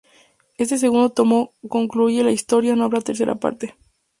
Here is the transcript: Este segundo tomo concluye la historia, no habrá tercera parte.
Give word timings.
Este 0.57 0.79
segundo 0.79 1.11
tomo 1.11 1.53
concluye 1.69 2.23
la 2.23 2.31
historia, 2.31 2.75
no 2.75 2.85
habrá 2.85 3.01
tercera 3.01 3.35
parte. 3.35 3.75